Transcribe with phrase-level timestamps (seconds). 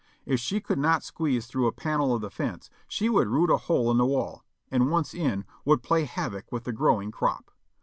[0.25, 3.57] If she could not squeeze through a panel of the fence she would root a
[3.57, 7.51] hole in the wall, and once in, would play havoc with the growing crop.